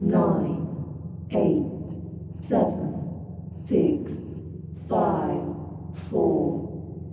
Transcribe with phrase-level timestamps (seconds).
[0.00, 0.66] nine,
[1.30, 4.12] eight, seven, six,
[4.88, 5.42] five,
[6.10, 6.68] four,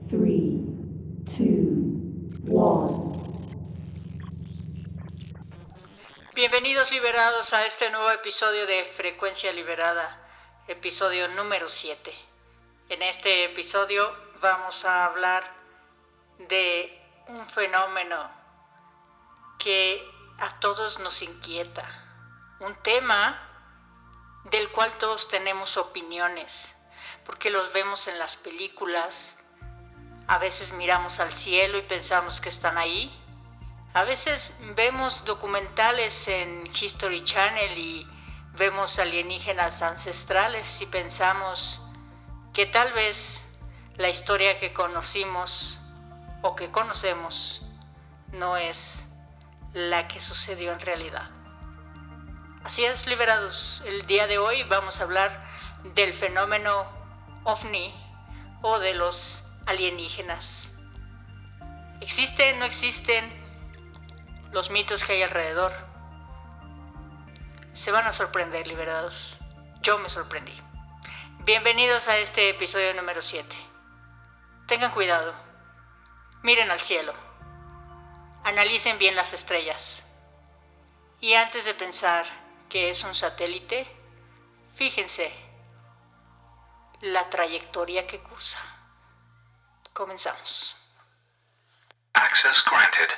[0.09, 0.62] three,
[1.38, 3.13] two, one.
[6.35, 10.20] Bienvenidos liberados a este nuevo episodio de Frecuencia Liberada,
[10.68, 12.13] episodio número 7.
[12.89, 14.11] En este episodio
[14.41, 15.43] vamos a hablar
[16.50, 18.29] de un fenómeno
[19.57, 20.04] que
[20.38, 22.02] a todos nos inquieta,
[22.64, 23.40] un tema
[24.45, 26.76] del cual todos tenemos opiniones,
[27.26, 29.38] porque los vemos en las películas,
[30.27, 33.12] a veces miramos al cielo y pensamos que están ahí,
[33.94, 38.08] a veces vemos documentales en History Channel y
[38.53, 41.81] vemos alienígenas ancestrales y pensamos
[42.53, 43.45] que tal vez
[43.95, 45.80] la historia que conocimos
[46.41, 47.61] o que conocemos
[48.31, 49.05] no es
[49.73, 51.42] la que sucedió en realidad.
[52.63, 55.44] Así es, liberados, el día de hoy vamos a hablar
[55.95, 56.88] del fenómeno
[57.44, 57.94] ovni
[58.61, 60.73] o de los alienígenas.
[62.00, 63.44] ¿Existen, no existen?
[64.53, 65.73] los mitos que hay alrededor.
[67.73, 69.39] Se van a sorprender, liberados.
[69.81, 70.53] Yo me sorprendí.
[71.39, 73.56] Bienvenidos a este episodio número 7.
[74.67, 75.34] Tengan cuidado.
[76.44, 77.14] Miren al cielo.
[78.44, 80.03] Analicen bien las estrellas.
[81.19, 82.42] Y antes de pensar
[82.73, 83.85] que es un satélite,
[84.73, 85.31] fíjense
[87.02, 88.57] la trayectoria que cursa.
[89.93, 90.75] Comenzamos.
[92.13, 93.13] Access granted.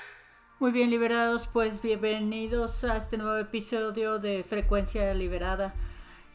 [0.59, 5.73] Muy bien, liberados, pues bienvenidos a este nuevo episodio de Frecuencia Liberada.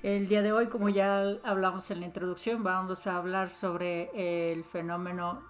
[0.02, 4.64] El día de hoy, como ya hablamos en la introducción, vamos a hablar sobre el
[4.64, 5.46] fenómeno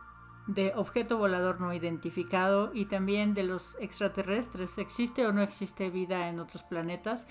[0.48, 4.76] de objeto volador no identificado y también de los extraterrestres.
[4.78, 7.28] ¿Existe o no existe vida en otros planetas?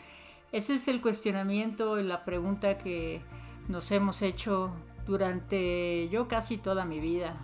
[0.51, 3.21] Ese es el cuestionamiento la pregunta que
[3.67, 4.71] nos hemos hecho
[5.05, 7.35] durante yo casi toda mi vida.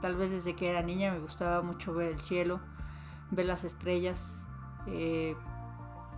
[0.00, 2.60] Tal vez desde que era niña me gustaba mucho ver el cielo
[3.30, 4.46] ver las estrellas.
[4.86, 5.36] Eh,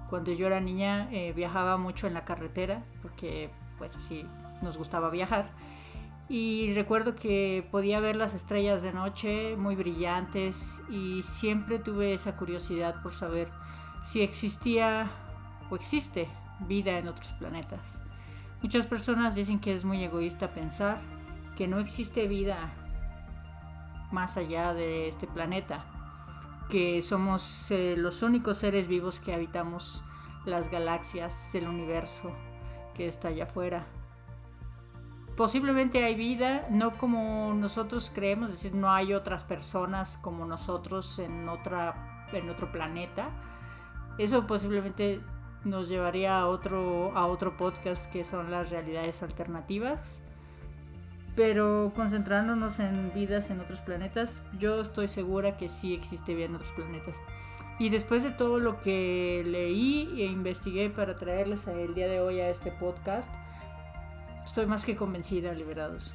[0.09, 4.27] cuando yo era niña eh, viajaba mucho en la carretera porque pues así
[4.61, 5.51] nos gustaba viajar.
[6.29, 12.37] Y recuerdo que podía ver las estrellas de noche muy brillantes y siempre tuve esa
[12.37, 13.51] curiosidad por saber
[14.03, 15.11] si existía
[15.75, 16.29] existe
[16.61, 18.03] vida en otros planetas.
[18.63, 21.01] Muchas personas dicen que es muy egoísta pensar
[21.57, 22.73] que no existe vida
[24.13, 25.85] más allá de este planeta
[26.73, 30.03] que somos eh, los únicos seres vivos que habitamos
[30.47, 32.33] las galaxias, el universo
[32.95, 33.87] que está allá afuera.
[35.37, 41.19] Posiblemente hay vida, no como nosotros creemos, es decir, no hay otras personas como nosotros
[41.19, 43.29] en, otra, en otro planeta.
[44.19, 45.21] Eso posiblemente
[45.65, 50.23] nos llevaría a otro, a otro podcast que son las realidades alternativas.
[51.35, 56.57] Pero concentrándonos en vidas en otros planetas, yo estoy segura que sí existe vida en
[56.57, 57.17] otros planetas.
[57.79, 62.41] Y después de todo lo que leí e investigué para traerles el día de hoy
[62.41, 63.33] a este podcast,
[64.45, 66.15] estoy más que convencida, liberados.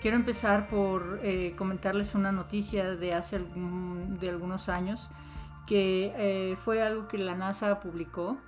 [0.00, 5.10] Quiero empezar por eh, comentarles una noticia de hace de algunos años
[5.66, 8.38] que eh, fue algo que la NASA publicó.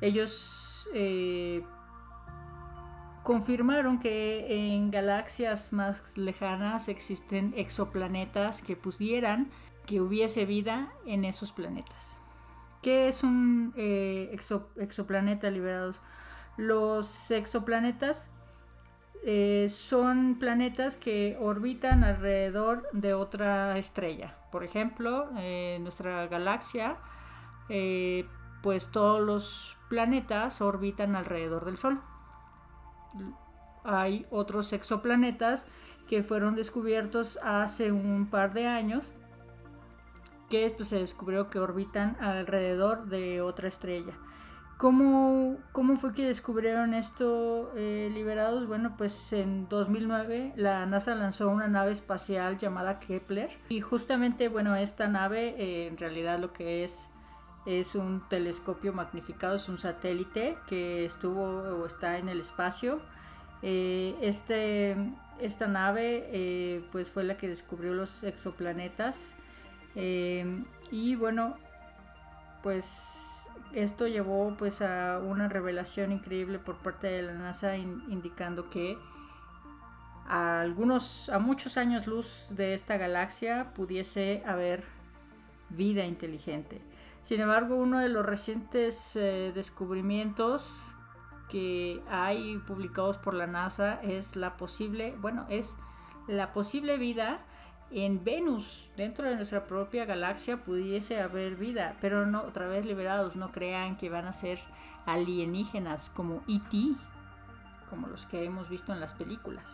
[0.00, 1.62] Ellos eh,
[3.22, 9.50] confirmaron que en galaxias más lejanas existen exoplanetas que pudieran
[9.86, 12.20] que hubiese vida en esos planetas.
[12.82, 14.36] ¿Qué es un eh,
[14.76, 16.00] exoplaneta liberados?
[16.56, 18.30] Los exoplanetas
[19.24, 24.34] eh, son planetas que orbitan alrededor de otra estrella.
[24.50, 26.96] Por ejemplo, en nuestra galaxia,
[27.68, 28.26] eh,
[28.62, 32.00] pues todos los planetas orbitan alrededor del Sol
[33.88, 35.66] hay otros exoplanetas
[36.08, 39.12] que fueron descubiertos hace un par de años
[40.50, 44.14] que pues, se descubrió que orbitan alrededor de otra estrella.
[44.78, 48.68] ¿Cómo, cómo fue que descubrieron esto eh, liberados?
[48.68, 54.76] Bueno, pues en 2009 la NASA lanzó una nave espacial llamada Kepler y justamente, bueno,
[54.76, 57.08] esta nave eh, en realidad lo que es
[57.66, 63.00] es un telescopio magnificado, es un satélite que estuvo o está en el espacio.
[63.62, 64.96] Eh, este,
[65.40, 69.34] esta nave pues fue la que descubrió los exoplanetas
[69.96, 71.56] y bueno
[72.62, 73.27] pues
[73.74, 78.98] esto llevó pues a una revelación increíble por parte de la NASA indicando que
[80.26, 84.84] a algunos a muchos años luz de esta galaxia pudiese haber
[85.70, 86.80] vida inteligente.
[87.22, 90.94] Sin embargo, uno de los recientes eh, descubrimientos
[91.48, 95.76] que hay publicados por la NASA es la posible, bueno, es
[96.26, 97.40] la posible vida
[97.90, 103.36] en Venus, dentro de nuestra propia galaxia, pudiese haber vida, pero no, otra vez liberados,
[103.36, 104.58] no crean que van a ser
[105.06, 106.96] alienígenas como ET,
[107.88, 109.64] como los que hemos visto en las películas.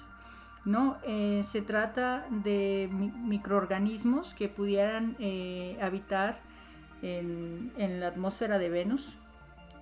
[0.64, 6.40] No, eh, se trata de microorganismos que pudieran eh, habitar
[7.02, 9.16] en, la atmósfera de Venus.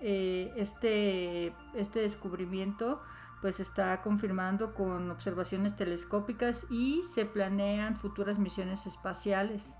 [0.01, 3.01] Eh, este, este descubrimiento
[3.43, 9.79] pues está confirmando con observaciones telescópicas y se planean futuras misiones espaciales.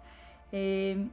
[0.51, 1.09] Eh,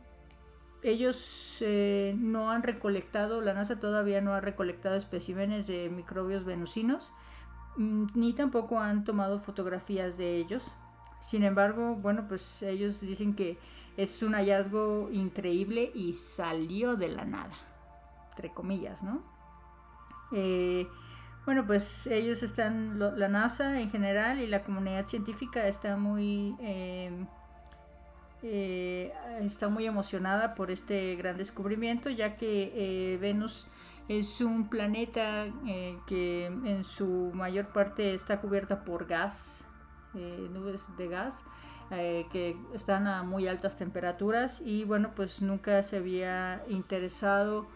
[0.81, 7.13] ellos eh, no han recolectado, la NASA todavía no ha recolectado especímenes de microbios venusinos,
[7.77, 10.73] mm, ni tampoco han tomado fotografías de ellos.
[11.19, 13.59] Sin embargo, bueno, pues ellos dicen que
[13.95, 17.53] es un hallazgo increíble y salió de la nada,
[18.31, 19.21] entre comillas, ¿no?
[20.31, 20.87] Eh,
[21.45, 27.25] bueno, pues ellos están, la NASA en general y la comunidad científica está muy, em,
[28.43, 33.67] eh, está muy emocionada por este gran descubrimiento, ya que eh, Venus
[34.07, 39.65] es un planeta eh, que en su mayor parte está cubierta por gas,
[40.13, 41.45] nubes de gas,
[41.89, 47.67] que están a muy altas temperaturas y bueno, pues nunca se había interesado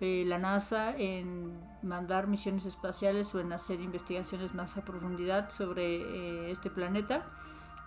[0.00, 5.96] eh, la NASA en mandar misiones espaciales o en hacer investigaciones más a profundidad sobre
[5.96, 7.26] eh, este planeta.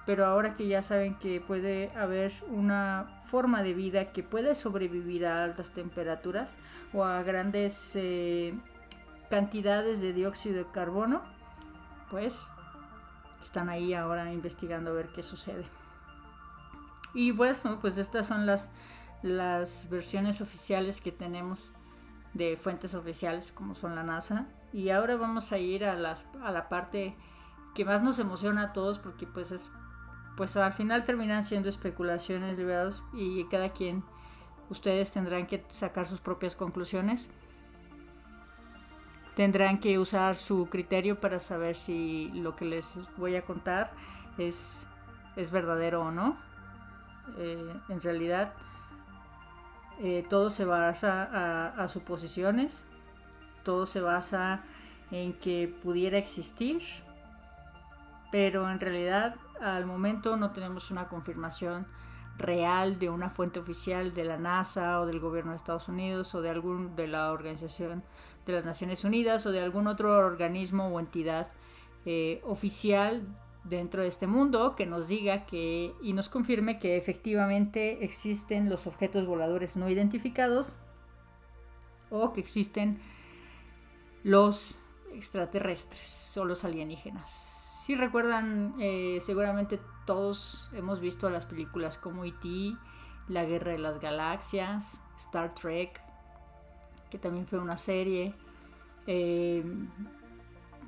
[0.05, 5.25] Pero ahora que ya saben que puede haber una forma de vida que puede sobrevivir
[5.25, 6.57] a altas temperaturas
[6.93, 8.53] o a grandes eh,
[9.29, 11.21] cantidades de dióxido de carbono,
[12.11, 12.49] pues
[13.39, 15.63] están ahí ahora investigando a ver qué sucede.
[17.13, 18.71] Y pues, pues estas son las,
[19.21, 21.73] las versiones oficiales que tenemos
[22.33, 24.47] de fuentes oficiales como son la NASA.
[24.71, 27.15] Y ahora vamos a ir a, las, a la parte
[27.75, 29.69] que más nos emociona a todos porque pues es
[30.35, 34.03] pues al final terminan siendo especulaciones liberados y cada quien
[34.69, 37.29] ustedes tendrán que sacar sus propias conclusiones.
[39.35, 43.91] Tendrán que usar su criterio para saber si lo que les voy a contar
[44.37, 44.87] es,
[45.35, 46.37] es verdadero o no.
[47.37, 48.53] Eh, en realidad,
[50.01, 52.85] eh, todo se basa a, suposiciones,
[53.63, 54.63] todo se basa
[55.11, 56.81] en que pudiera existir,
[58.31, 61.85] pero en realidad al momento no tenemos una confirmación
[62.37, 66.41] real de una fuente oficial de la NASA o del gobierno de Estados Unidos o
[66.41, 68.03] de algún de la Organización
[68.45, 71.47] de las Naciones Unidas o de algún otro organismo o entidad
[72.05, 73.21] eh, oficial
[73.63, 78.87] dentro de este mundo que nos diga que y nos confirme que efectivamente existen los
[78.87, 80.73] objetos voladores no identificados
[82.09, 82.99] o que existen
[84.23, 84.81] los
[85.13, 87.53] extraterrestres o los alienígenas.
[87.85, 92.77] Si recuerdan, eh, seguramente todos hemos visto las películas como E.T.,
[93.27, 96.01] La Guerra de las Galaxias, Star Trek,
[97.09, 98.33] que también fue una serie.
[99.05, 99.63] Eh,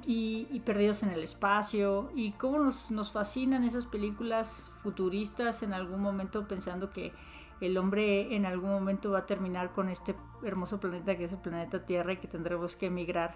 [0.08, 6.02] y, Perdidos en el Espacio, y cómo nos, nos, fascinan esas películas futuristas en algún
[6.02, 7.14] momento pensando que
[7.62, 11.38] el hombre en algún momento va a terminar con este hermoso planeta que es el
[11.38, 13.36] planeta Tierra y que tendremos que emigrar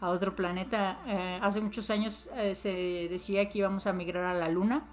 [0.00, 0.98] a otro planeta.
[1.06, 4.84] Eh, hace muchos años eh, se decía que íbamos a migrar a la Luna.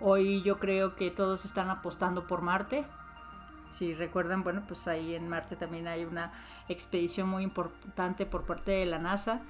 [0.00, 2.84] Hoy yo creo que todos están apostando por Marte
[3.70, 6.32] si recuerdan, bueno, pues ahí en Marte también hay una
[6.68, 9.42] expedición muy importante por parte de la NASA.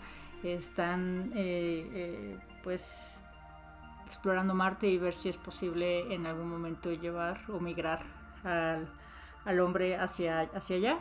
[0.42, 3.22] Están eh, eh, pues
[4.06, 8.04] explorando Marte y ver si es posible en algún momento llevar o migrar
[8.44, 10.98] al, hombre hacia, hacia allá.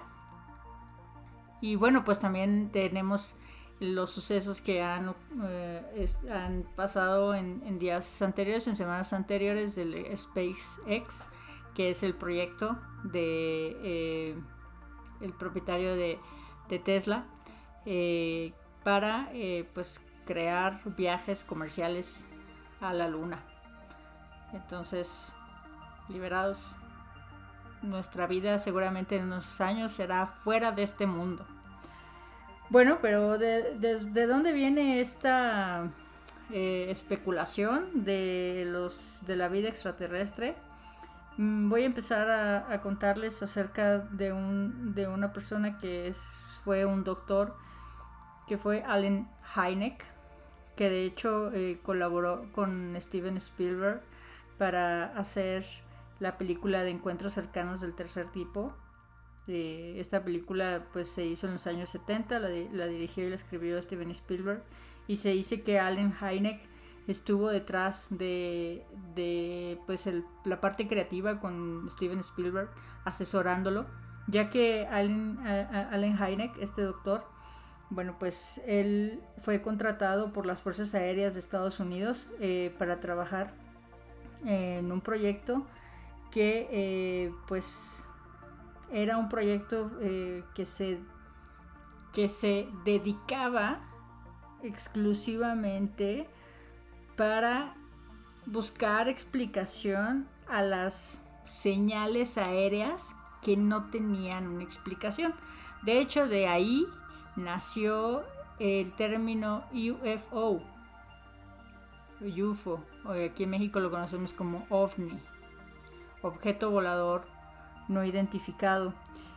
[1.62, 3.36] Y bueno, pues también tenemos
[3.82, 10.06] los sucesos que han, eh, han pasado en, en, días anteriores, en semanas anteriores del
[10.16, 11.28] SpaceX
[11.80, 14.36] que es el proyecto de eh,
[15.22, 16.20] el propietario de,
[16.84, 17.24] Tesla
[17.86, 18.52] eh,
[18.84, 22.28] para eh, pues crear viajes comerciales
[22.82, 23.40] a la luna.
[24.52, 25.32] Entonces
[26.10, 26.76] liberados
[27.82, 31.48] nuestra vida seguramente en unos años será fuera de este mundo.
[32.70, 35.90] Bueno pero de, de dónde viene esta
[36.52, 40.58] especulación de los de la vida extraterrestre
[41.38, 46.14] voy a empezar a, contarles acerca de, un, de una persona que
[46.64, 47.56] fue un doctor,
[48.48, 50.04] que fue Allen Hynek,
[50.76, 54.02] que de hecho eh, colaboró con Steven Spielberg
[54.58, 55.66] para hacer
[56.20, 58.74] la película de Encuentros cercanos del tercer tipo.
[59.48, 63.36] Eh, esta película pues se hizo en los años 70, la, la, dirigió y la
[63.36, 64.64] escribió Steven Spielberg
[65.08, 66.62] y se dice que Allen Hynek
[67.10, 68.86] estuvo detrás de,
[69.16, 70.08] de pues
[70.46, 72.70] la parte creativa con Steven Spielberg
[73.04, 73.88] asesorándolo,
[74.28, 77.24] ya que Allen, Allen Hynek, este doctor,
[77.90, 83.54] bueno, pues él fue contratado por las Fuerzas Aéreas de Estados Unidos eh, para trabajar
[84.46, 85.66] en un proyecto
[86.30, 88.06] que eh, pues
[88.92, 91.00] era un proyecto eh, que, se,
[92.14, 93.80] que se dedicaba
[94.62, 96.30] exclusivamente
[97.20, 97.74] para
[98.46, 105.34] buscar explicación a las señales aéreas que no tenían una explicación.
[105.82, 106.86] De hecho, de ahí
[107.36, 108.24] nació
[108.58, 110.62] el término UFO,
[112.22, 112.86] UFO,
[113.28, 115.20] aquí en México lo conocemos como OVNI,
[116.22, 117.26] objeto volador
[117.90, 118.94] no identificado.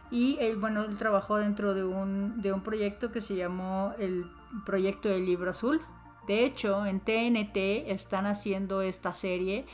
[0.08, 4.30] Y él, bueno, él trabajó dentro de un, de un proyecto que se llamó el
[4.64, 5.80] Proyecto del Libro Azul.
[6.26, 9.66] De hecho, en TNT están haciendo esta serie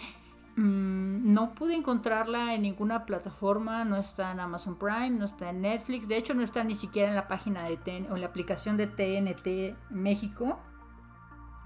[0.59, 5.61] Mm, no pude encontrarla en ninguna plataforma, no está en Amazon Prime, no está en
[5.61, 8.27] Netflix, de hecho no está ni siquiera en la página de TN, o en la
[8.27, 10.59] aplicación de TNT México.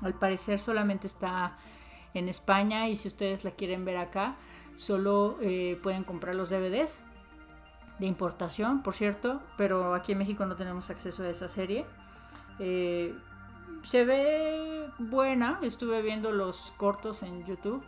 [0.02, 1.56] Al parecer solamente está
[2.12, 4.36] en España y si ustedes la quieren ver acá,
[4.76, 7.00] solo eh, pueden comprar los DVDs
[7.98, 11.86] de importación, por cierto, pero aquí en México no tenemos acceso a esa serie.
[12.58, 13.14] Eh,
[13.82, 17.82] se ve buena, estuve viendo los cortos en YouTube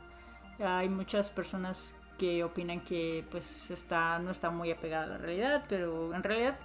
[0.62, 5.64] hay muchas personas que opinan que pues está, no está muy apegada a la realidad,
[5.68, 6.58] pero en realidad,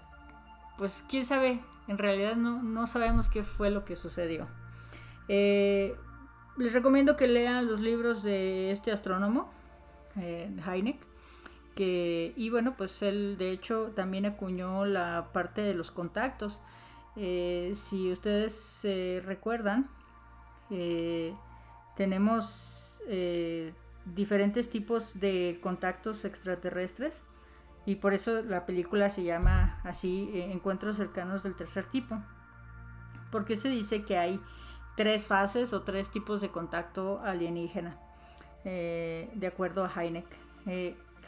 [0.78, 4.48] pues quién sabe, en realidad no, sabemos qué fue lo que sucedió.
[5.28, 5.96] Eh,
[6.58, 9.52] les recomiendo que lean los libros de este astrónomo,
[10.18, 11.00] eh, Heineck,
[11.76, 16.62] que, y bueno, pues él de hecho también acuñó la parte de los contactos.
[17.16, 19.90] Eh, si ustedes se recuerdan,
[21.96, 23.74] tenemos eh,
[24.06, 27.24] diferentes tipos de contactos extraterrestres
[27.86, 32.22] y por eso la película se llama así eh, Encuentros cercanos del tercer tipo.
[33.32, 34.40] Porque se dice que hay
[34.96, 38.00] tres fases o tres tipos de contacto alienígena,
[38.64, 40.28] eh, de acuerdo a Heineck.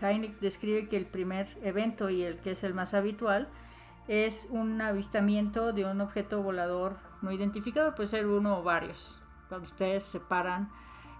[0.01, 3.49] Heineck describe que el primer evento y el que es el más habitual
[4.07, 9.19] es un avistamiento de un objeto volador no identificado, puede ser uno o varios.
[9.47, 10.71] Cuando ustedes se paran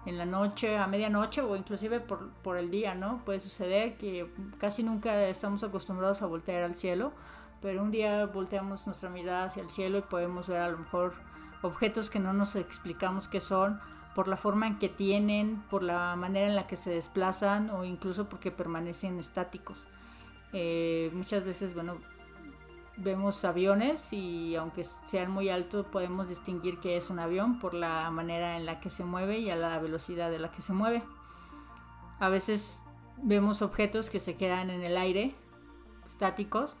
[0.04, 3.24] en la noche, a medianoche o inclusive por, por, el día, ¿no?
[3.24, 7.12] Puede suceder que casi nunca estamos acostumbrados a voltear al cielo,
[7.60, 11.14] pero un día volteamos nuestra mirada hacia el cielo y podemos ver a lo mejor
[11.62, 13.80] objetos que no nos explicamos qué son,
[14.14, 17.84] por la forma en que tienen, por la manera en la que se desplazan o
[17.84, 19.86] incluso porque permanecen estáticos.
[20.52, 21.98] Eh, muchas veces, bueno,
[22.96, 28.10] vemos aviones y aunque sean muy altos podemos distinguir que es un avión por la
[28.10, 31.02] manera en la que se mueve y a la velocidad de la que se mueve.
[32.18, 32.82] A veces
[33.22, 35.34] vemos objetos que se quedan en el aire,
[36.06, 36.76] estáticos,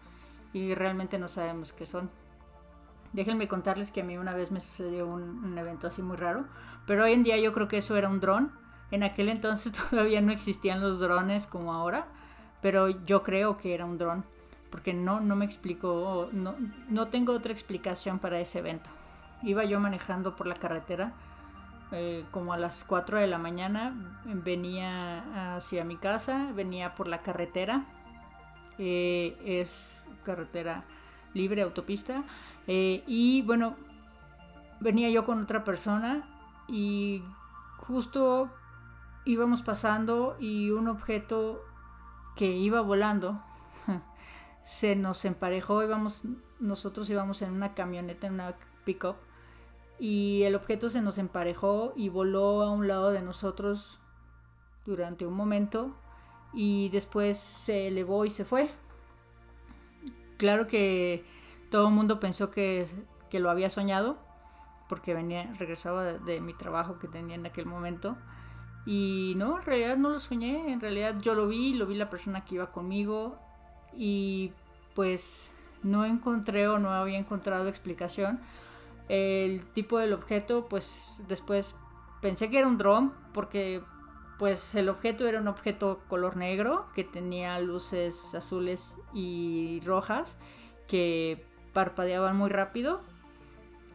[0.52, 2.10] y realmente no sabemos qué son.
[3.12, 6.44] Déjenme contarles que a mí una vez me sucedió un, un evento así muy raro,
[6.86, 8.52] pero hoy en día yo creo que eso era un dron.
[8.90, 12.06] En aquel entonces todavía no existían los drones como ahora,
[12.60, 14.24] pero yo creo que era un dron
[14.72, 16.56] porque no, no me explicó, no,
[16.88, 18.90] no tengo otra explicación para ese evento.
[19.44, 21.12] Iba yo manejando por la carretera
[21.94, 27.20] eh, como a las 4 de la mañana, venía hacia mi casa, venía por la
[27.20, 27.84] carretera,
[28.78, 30.84] eh, es carretera
[31.34, 32.24] libre, autopista,
[32.66, 33.76] eh, y bueno,
[34.80, 36.26] venía yo con otra persona
[36.66, 37.22] y
[37.76, 38.50] justo
[39.26, 41.62] íbamos pasando y un objeto
[42.36, 43.38] que iba volando
[44.64, 46.24] se nos emparejó, íbamos,
[46.60, 48.54] nosotros íbamos en una camioneta, en una
[48.84, 49.16] pickup,
[49.98, 54.00] y el objeto se nos emparejó y voló a un lado de nosotros
[54.84, 55.94] durante un momento
[56.52, 58.70] y después se elevó y se fue.
[60.38, 61.24] Claro que
[61.70, 62.86] todo el mundo pensó que,
[63.30, 64.18] que lo había soñado
[64.88, 68.16] porque venía, regresaba de, de, mi trabajo que tenía en aquel momento.
[68.84, 72.10] Y no, en realidad no lo soñé, en realidad yo lo vi, lo vi la
[72.10, 73.38] persona que iba conmigo
[73.96, 74.52] y
[74.94, 78.40] pues no encontré o no había encontrado explicación.
[79.08, 81.76] El tipo del objeto, pues después
[82.20, 83.82] pensé que era un dron porque
[84.38, 90.36] pues el objeto era un objeto color negro que tenía luces azules y rojas
[90.88, 93.00] que parpadeaban muy rápido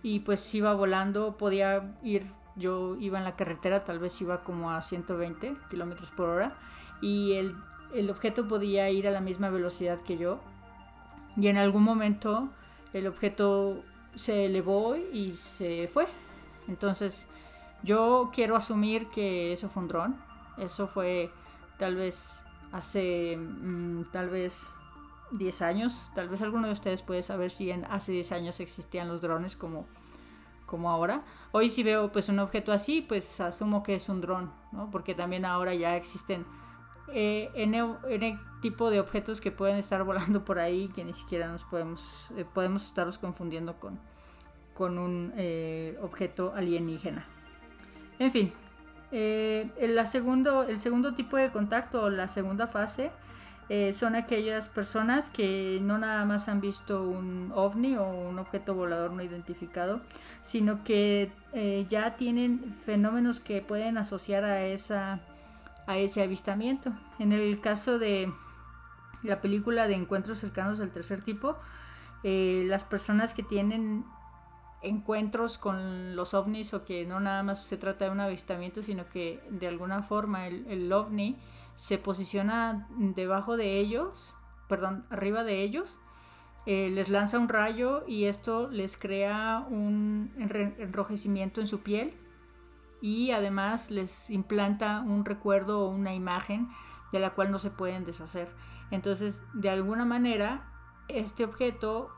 [0.04, 2.25] y pues iba volando, podía ir,
[2.56, 6.58] yo iba en la carretera, tal vez iba como a 120 kilómetros por hora
[7.01, 7.56] y el,
[7.94, 10.39] el objeto podía ir a la misma velocidad que yo.
[11.36, 12.50] Y en algún momento
[12.94, 13.84] el objeto
[14.15, 16.08] se elevó y se fue.
[16.67, 17.27] Entonces
[17.84, 20.15] yo quiero asumir que eso fue un dron.
[20.58, 21.32] Eso fue
[21.77, 22.41] tal vez
[22.72, 24.75] hace mm, tal vez
[25.32, 26.12] 10 años.
[26.15, 29.56] Tal vez alguno de ustedes puede saber si en, hace 10 años existían los drones
[29.56, 29.86] como,
[30.65, 31.24] como ahora.
[31.51, 34.89] Hoy si veo pues un objeto así, pues asumo que es un dron, ¿no?
[34.89, 36.46] Porque también ahora ya existen
[37.13, 37.81] eh, N,
[38.61, 42.45] tipo de objetos que pueden estar volando por ahí que ni siquiera nos podemos, eh,
[42.45, 43.99] podemos estarlos confundiendo con,
[44.73, 47.25] con un eh, objeto alienígena.
[48.19, 48.51] En fin,
[49.11, 53.11] eh, el, segundo, el segundo tipo de contacto o la segunda fase
[53.91, 59.11] son aquellas personas que no nada más han visto un ovni o un objeto volador
[59.11, 59.99] no identificado,
[60.41, 61.29] sino que
[61.89, 65.19] ya tienen fenómenos que pueden asociar a esa
[65.88, 66.91] a ese avistamiento.
[67.17, 68.32] En el caso de
[69.24, 71.58] la película de encuentros cercanos del tercer tipo,
[72.24, 74.06] eh, las personas que tienen
[74.84, 79.10] encuentros con los ovnis o que no nada más se trata de un avistamiento, sino
[79.10, 81.38] que de alguna forma el, ovni
[81.75, 84.36] se posiciona debajo de ellos,
[84.67, 86.00] perdón, arriba de ellos,
[86.65, 92.13] eh, les lanza un rayo y esto les crea un enrojecimiento en su piel
[93.01, 96.70] y además les implanta un recuerdo o una imagen
[97.12, 98.50] de la cual no se pueden deshacer.
[98.92, 100.70] Entonces, de alguna manera,
[101.08, 102.10] este objeto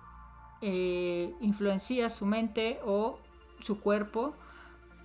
[0.62, 3.20] eh, influencia su mente o
[3.60, 4.36] su cuerpo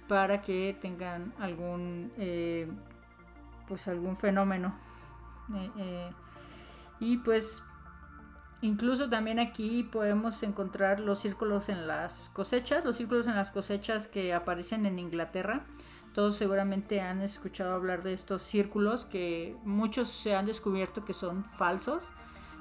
[0.08, 2.70] para que tengan algún eh,
[3.68, 4.74] pues algún fenómeno
[5.78, 6.10] eh,
[7.00, 7.62] y pues
[8.64, 14.08] Incluso también aquí podemos encontrar los círculos en las cosechas, los círculos en las cosechas
[14.08, 15.66] que aparecen en Inglaterra.
[16.14, 21.44] Todos seguramente han escuchado hablar de estos círculos que muchos se han descubierto que son
[21.44, 22.04] falsos.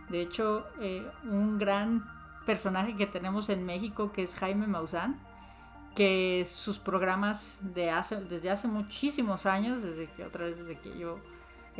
[0.09, 2.03] De hecho, eh, un gran
[2.45, 5.17] personaje que tenemos en México que es Jaime Maussan,
[5.95, 11.21] que sus programas desde hace muchísimos años, desde que otra vez desde que yo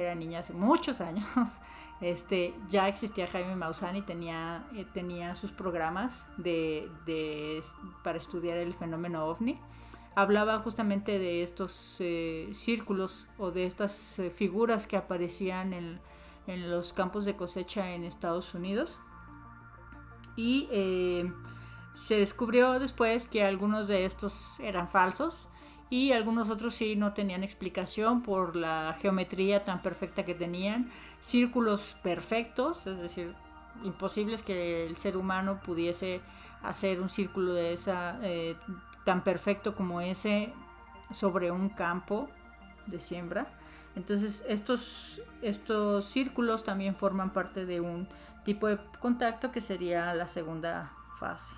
[0.01, 1.25] era niña hace muchos años,
[2.01, 6.89] este, ya existía Jaime Maussan y tenía, eh, tenía sus programas de,
[8.03, 9.59] para estudiar el fenómeno ovni.
[10.15, 15.99] Hablaba justamente de estos eh, círculos o de estas eh, figuras que aparecían en,
[16.45, 18.99] en, los campos de cosecha en Estados Unidos.
[20.35, 20.67] Y
[21.93, 25.47] se descubrió después que algunos de estos eran falsos
[25.93, 30.89] y algunos otros sí no tenían explicación por la geometría tan perfecta que tenían,
[31.21, 33.35] círculos perfectos, es decir,
[33.83, 36.21] imposibles que el ser humano pudiese
[36.63, 38.55] hacer un círculo de esa eh,
[39.03, 40.51] tan perfecto como ese
[41.11, 42.27] sobre un campo
[42.87, 43.53] de siembra.
[43.95, 48.07] Entonces estos, estos círculos también forman parte de un
[48.43, 51.53] tipo de contacto que sería la segunda fase.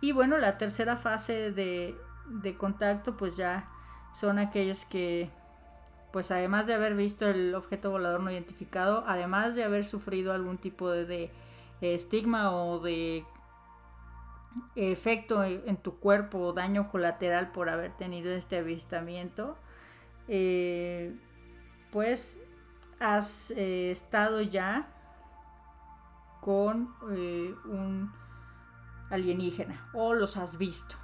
[0.00, 1.96] Y bueno, la tercera fase de,
[2.28, 3.68] de contacto pues ya
[4.14, 5.30] son aquellos que
[6.12, 10.58] pues además de haber visto el objeto volador no identificado, además de haber sufrido algún
[10.58, 11.30] tipo de,
[11.80, 13.24] estigma o de
[14.74, 19.56] efecto en tu cuerpo o daño colateral por haber tenido este avistamiento,
[20.26, 21.14] eh,
[21.92, 22.40] pues
[22.98, 24.88] has eh, estado ya
[26.40, 28.12] con eh, un
[29.10, 30.96] alienígena o los has visto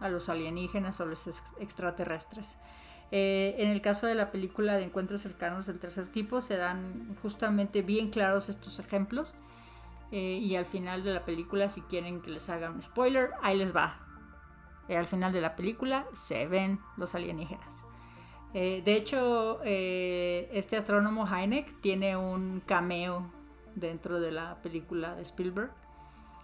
[0.00, 1.26] a los alienígenas o los
[1.58, 2.58] extraterrestres.
[3.12, 7.16] Eh, en el caso de la película de encuentros cercanos del tercer tipo se dan
[7.22, 9.32] justamente bien claros estos ejemplos
[10.10, 13.56] eh, y al final de la película si quieren que les haga un spoiler ahí
[13.56, 14.00] les va.
[14.88, 17.82] Eh, al final de la película se ven los alienígenas.
[18.52, 23.30] De hecho este astrónomo Heineck tiene un cameo
[23.74, 25.70] dentro de la película de Spielberg.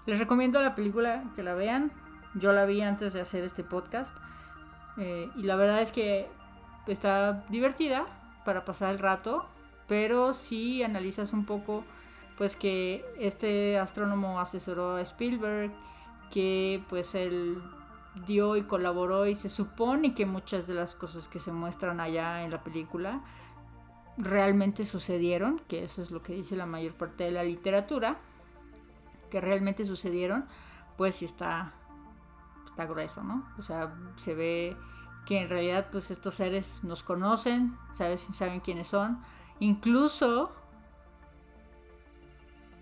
[0.05, 1.91] Les recomiendo la película que la vean
[2.35, 4.15] yo la vi antes de hacer este podcast
[4.97, 6.29] eh, y la verdad es que
[6.87, 8.05] está divertida
[8.45, 9.47] para pasar el rato,
[9.87, 11.85] pero si analizas un poco,
[12.37, 15.71] pues que este astrónomo asesoró a Spielberg,
[16.31, 17.63] que pues él
[18.27, 22.43] dio y colaboró y se supone que muchas de las cosas que se muestran allá
[22.43, 23.23] en la película
[24.19, 28.19] realmente sucedieron, que eso es lo que dice la mayor parte de la literatura,
[29.31, 30.45] que realmente sucedieron,
[30.99, 31.73] pues sí está
[32.65, 33.47] está grueso, ¿no?
[33.59, 34.77] O sea, se ve
[35.27, 38.29] que en realidad pues estos seres nos conocen, ¿sabes?
[38.33, 39.23] saben quiénes son,
[39.61, 40.53] incluso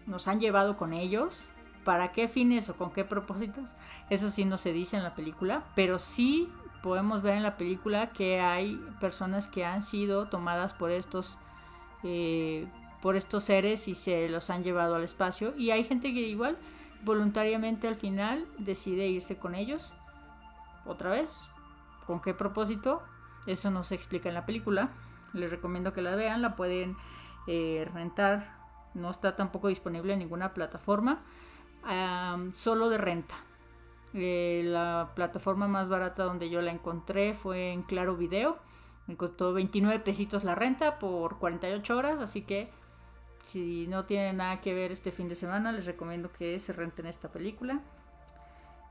[0.06, 1.48] nos han llevado con ellos,
[1.84, 3.74] para qué fines o con qué propósitos,
[4.10, 6.48] eso sí no se dice en la película, pero sí
[6.82, 11.38] podemos ver en la película que hay personas que han sido tomadas por estos
[12.02, 12.66] eh,
[13.00, 15.54] por estos seres y se los han llevado al espacio.
[15.56, 16.58] Y hay gente que igual
[17.04, 19.94] voluntariamente al final decide irse con ellos.
[20.86, 21.48] Otra vez,
[22.06, 23.02] ¿con qué propósito?
[23.46, 24.90] Eso no se explica en la película.
[25.32, 26.96] Les recomiendo que la vean, la pueden
[27.46, 28.58] eh, rentar.
[28.94, 31.22] No está tampoco disponible en ninguna plataforma,
[32.54, 33.36] solo de renta.
[34.12, 38.58] Eh, la plataforma más barata donde yo la encontré fue en Claro Video.
[39.06, 42.70] Me costó 29 pesitos la renta por 48 horas, así que
[43.50, 47.06] si no tienen nada que ver este fin de semana, les recomiendo que se renten
[47.06, 47.80] esta película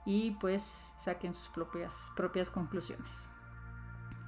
[0.06, 3.30] y pues saquen sus propias, propias conclusiones.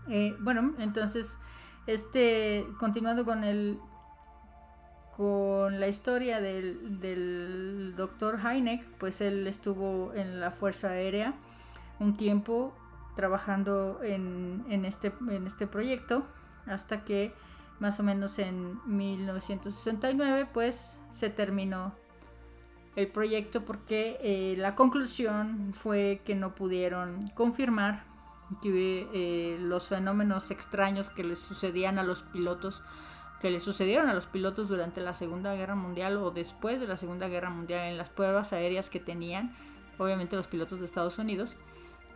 [0.08, 1.38] Eh, bueno, entonces,
[1.88, 3.80] este, continuando con el
[5.18, 11.34] con la historia del, del doctor Heineck, pues él estuvo en la Fuerza Aérea
[12.00, 12.74] un tiempo
[13.16, 16.26] trabajando en, en, este, en este proyecto
[16.66, 17.36] hasta que
[17.82, 21.94] más o menos en 1969 pues se terminó
[22.96, 28.06] el proyecto porque eh, la conclusión fue que no pudieron confirmar
[28.62, 32.84] que eh, los fenómenos extraños que les sucedían a los pilotos
[33.42, 36.98] que les sucedieron a los pilotos durante la Segunda Guerra Mundial o después de la
[36.98, 39.56] Segunda Guerra Mundial en las pruebas aéreas que tenían,
[39.98, 41.56] obviamente los pilotos de Estados Unidos,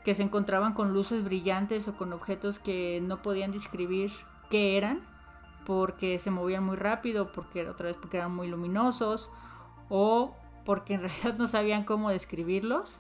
[0.03, 4.11] que se encontraban con luces brillantes o con objetos que no podían describir
[4.51, 5.14] qué eran,
[5.65, 9.31] porque se movían muy rápido, porque otra vez porque eran muy luminosos,
[9.89, 12.99] o porque en realidad no sabían cómo describirlos.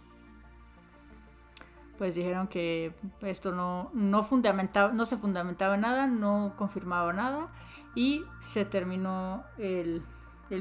[1.97, 7.47] Pues dijeron que esto no, no, fundamentaba, no se fundamentaba nada, no confirmaba nada
[7.95, 10.03] y se terminó el,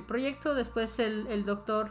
[0.07, 0.55] proyecto.
[0.55, 1.91] Después el, doctor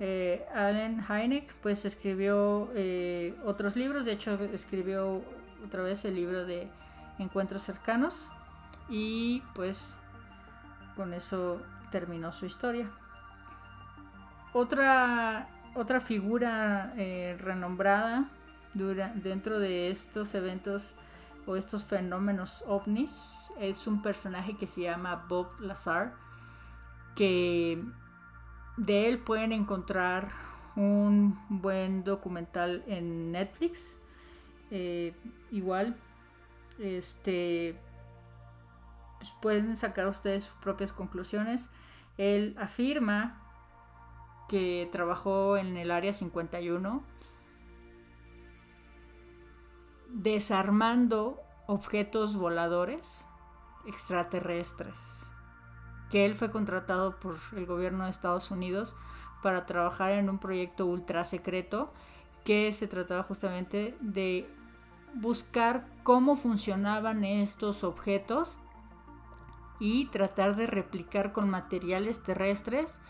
[0.00, 5.22] eh, Allen Hynek pues escribió eh, otros libros, de hecho escribió
[5.64, 6.68] otra vez el libro de
[7.20, 8.30] Encuentros cercanos
[8.92, 9.96] y pues
[10.94, 12.90] con eso terminó su historia.
[14.52, 18.28] Otra, otra figura eh, renombrada
[18.74, 20.96] dentro de estos eventos
[21.46, 26.12] o estos fenómenos ovnis es un personaje que se llama Bob Lazar,
[27.16, 27.82] que
[28.76, 30.28] de él pueden encontrar
[30.76, 33.98] un buen documental en Netflix.
[34.70, 35.14] Eh,
[35.50, 35.96] igual,
[36.78, 37.78] este,
[39.40, 41.68] pueden sacar ustedes sus propias conclusiones.
[42.18, 43.40] Él afirma
[44.48, 47.02] que trabajó en el área 51
[50.10, 53.26] desarmando objetos voladores
[53.86, 55.32] extraterrestres.
[56.10, 58.94] Que él fue contratado por el gobierno de Estados Unidos
[59.42, 61.92] para trabajar en un proyecto ultra secreto
[62.44, 64.48] que se trataba justamente de
[65.14, 68.58] buscar cómo funcionaban estos objetos
[69.82, 73.00] y tratar de replicar con materiales terrestres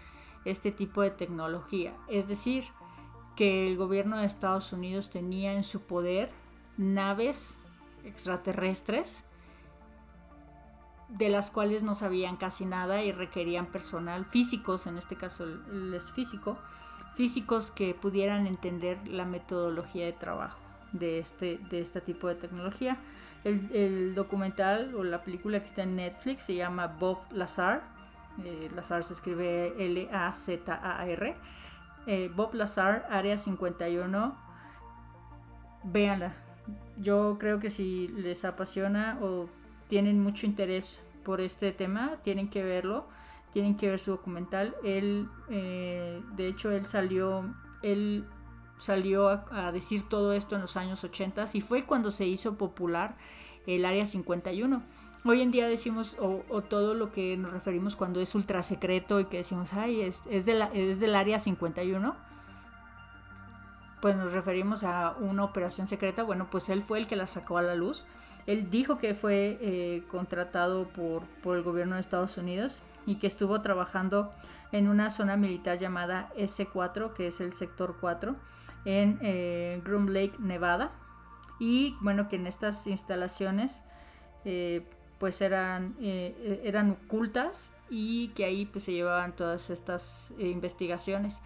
[0.46, 1.94] este tipo de tecnología.
[2.08, 2.64] Es decir,
[3.37, 6.30] que el gobierno de Estados Unidos tenía en su poder
[6.78, 7.58] naves
[8.04, 9.24] extraterrestres
[11.11, 15.92] de las cuales no sabían casi nada y requerían personal físicos, en este caso él
[15.94, 16.56] es físico,
[17.16, 20.58] físicos que pudieran entender la metodología de trabajo
[20.92, 22.96] de este, de este tipo de tecnología.
[23.44, 27.83] El, documental o la película que está en Netflix se llama Bob Lazar.
[28.44, 31.37] Eh, Lazar se escribe L-A-Z-A-R.
[32.07, 34.37] Eh, Bob Lazar, Área 51.
[35.85, 36.33] Véanla,
[36.98, 39.48] yo creo que si les apasiona o
[39.88, 43.07] tienen mucho interés por este tema, tienen que verlo,
[43.52, 44.74] tienen que ver su documental.
[44.85, 48.24] Él, eh, de hecho, él salió, él
[48.82, 53.16] salió a, decir todo esto en los años 80 y fue cuando se hizo popular
[53.66, 54.82] el Área 51.
[55.24, 59.26] Hoy en día decimos, o, todo lo que nos referimos cuando es ultra secreto y
[59.26, 62.32] que decimos, ay, es, es, de la, es del Área 51
[64.02, 67.58] pues nos referimos a una operación secreta, bueno, pues él fue el que la sacó
[67.58, 68.04] a la luz.
[68.48, 73.28] Él dijo que fue eh, contratado por, por, el gobierno de Estados Unidos y que
[73.28, 74.32] estuvo trabajando
[74.72, 78.34] en una zona militar llamada S4, que es el sector 4,
[78.84, 80.92] en eh, Groom Lake, Nevada.
[81.58, 83.82] Y bueno, que en estas instalaciones
[84.44, 91.40] eh, pues eran, eran ocultas y que ahí pues se llevaban todas estas investigaciones.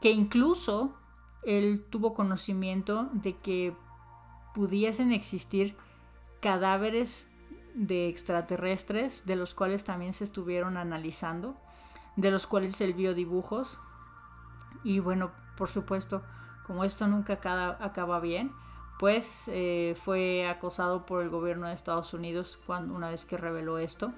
[0.00, 0.96] Que incluso
[1.44, 3.72] él tuvo conocimiento de que
[4.54, 5.76] pudiesen existir
[6.40, 7.30] cadáveres
[7.74, 11.56] de extraterrestres, de los cuales también se estuvieron analizando,
[12.16, 13.78] de los cuales él vio dibujos.
[14.82, 16.22] Y bueno, por supuesto,
[16.70, 17.32] como esto nunca
[17.80, 18.52] acaba bien,
[19.00, 23.80] pues eh, fue acosado por el gobierno de Estados Unidos cuando, una vez que reveló
[23.80, 24.12] esto.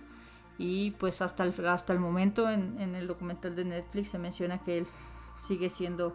[0.58, 4.76] y pues hasta el, hasta el momento en, el documental de Netflix se menciona que
[4.76, 4.86] él
[5.40, 6.14] sigue siendo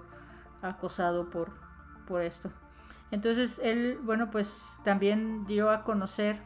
[0.61, 1.53] acosado por,
[2.07, 2.51] por esto.
[3.09, 6.37] Entonces él, bueno, pues también dio a conocer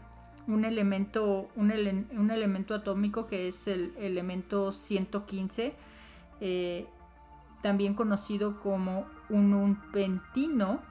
[0.48, 5.76] un elemento, un, elemento atómico que es el elemento 115,
[6.40, 6.88] eh,
[7.62, 10.82] también conocido como un unpentino,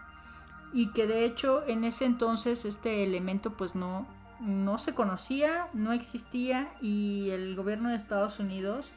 [0.72, 4.06] y que de hecho en ese entonces este elemento pues no,
[4.40, 8.92] no se conocía, no existía y el gobierno de Estados Unidos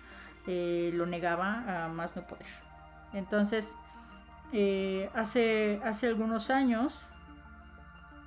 [0.47, 2.45] eh, lo negaba a más no poder.
[3.13, 3.75] Entonces,
[4.51, 7.07] eh, hace, hace algunos años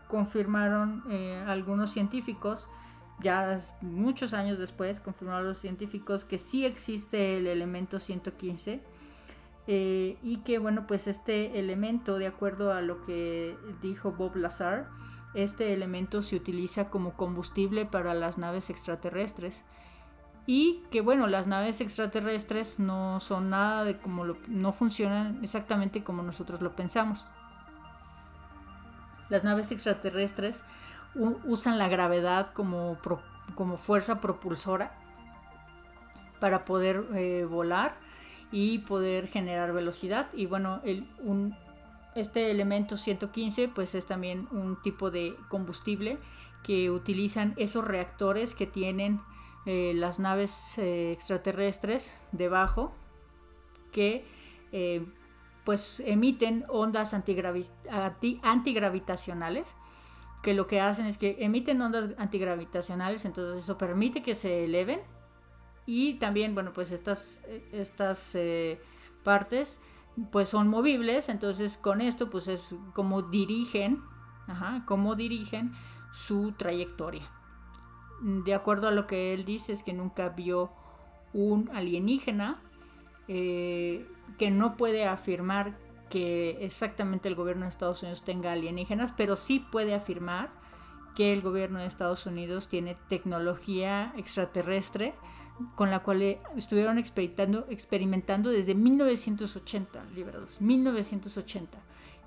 [0.08, 2.68] confirmaron eh, algunos científicos,
[3.20, 8.82] ya muchos años después confirmaron los científicos que sí existe el elemento 115
[9.66, 14.88] eh, y que bueno pues este elemento de acuerdo a lo que dijo Bob Lazar
[15.34, 19.64] este elemento se utiliza como combustible para las naves extraterrestres
[20.46, 26.04] y que bueno, las naves extraterrestres no son nada de como lo, no funcionan exactamente
[26.04, 27.26] como nosotros lo pensamos.
[29.28, 30.62] Las naves extraterrestres
[31.44, 32.96] usan la gravedad como,
[33.56, 34.92] como fuerza propulsora
[36.38, 37.96] para poder eh, volar
[38.50, 40.26] y poder generar velocidad.
[40.34, 40.80] Y bueno,
[42.14, 46.18] este elemento 115 pues es también un tipo de combustible
[46.62, 49.20] que utilizan esos reactores que tienen
[49.66, 52.94] eh, las naves eh, extraterrestres debajo
[53.92, 54.24] que
[54.72, 55.06] eh,
[55.64, 59.76] pues emiten ondas antigravitacionales
[60.42, 65.00] que lo que hacen es que emiten ondas antigravitacionales entonces eso permite que se eleven
[65.86, 67.40] y también bueno pues estas
[67.72, 68.36] estas
[69.22, 69.80] partes
[70.30, 74.02] pues son movibles entonces con esto pues es como dirigen
[74.86, 75.72] como dirigen
[76.12, 77.30] su trayectoria.
[78.22, 80.70] De acuerdo a lo que él dice, es que nunca vio
[81.32, 82.62] un alienígena,
[83.28, 84.06] eh,
[84.38, 85.76] que no puede afirmar
[86.08, 90.50] que exactamente el gobierno de Estados Unidos tenga alienígenas, pero sí puede afirmar
[91.14, 95.14] que el gobierno de Estados Unidos tiene tecnología extraterrestre
[95.74, 101.78] con la cual estuvieron experimentando, experimentando desde 1980, liberados, 1980.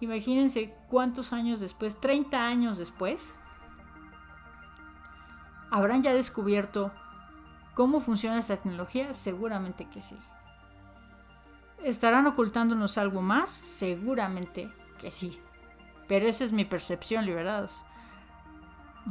[0.02, 3.36] Imagínense cuántos años después, 30 años después,
[5.72, 6.92] ¿Habrán ya descubierto
[7.76, 9.14] cómo funciona esa tecnología?
[9.14, 10.18] Seguramente que sí.
[11.84, 13.50] ¿Estarán ocultándonos algo más?
[13.50, 15.40] Seguramente que sí.
[16.08, 17.86] Pero esa es mi percepción, liberados.